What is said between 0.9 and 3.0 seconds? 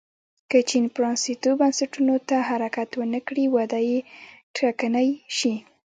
پرانیستو بنسټونو ته حرکت